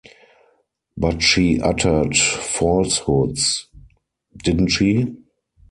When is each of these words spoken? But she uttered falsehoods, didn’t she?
But 0.97 1.21
she 1.21 1.61
uttered 1.61 2.17
falsehoods, 2.17 3.67
didn’t 4.43 4.69
she? 4.71 5.15